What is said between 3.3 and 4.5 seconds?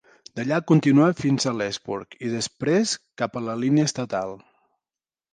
a la línia estatal.